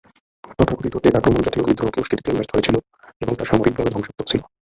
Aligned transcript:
তথাকথিত 0.59 0.93
টেট 0.97 1.15
আক্রমণ 1.15 1.41
জাতীয় 1.43 1.63
বিদ্রোহকে 1.67 2.01
উসকে 2.01 2.17
দিতে 2.17 2.31
ব্যর্থ 2.31 2.51
হয়েছিল 2.53 2.75
এবং 3.21 3.33
তা 3.35 3.43
সামরিকভাবে 3.45 3.89
ধ্বংসাত্মক 3.93 4.25
ছিল। 4.31 4.41